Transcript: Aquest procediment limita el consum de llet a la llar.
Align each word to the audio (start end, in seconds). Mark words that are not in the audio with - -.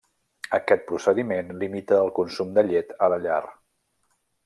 Aquest 0.57 0.87
procediment 0.91 1.53
limita 1.65 2.01
el 2.07 2.11
consum 2.21 2.59
de 2.59 2.67
llet 2.73 2.99
a 3.09 3.15
la 3.15 3.25
llar. 3.27 3.41